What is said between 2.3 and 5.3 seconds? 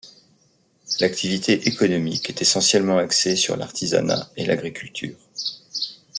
est essentiellement axée sur l'artisanat et l'agriculture.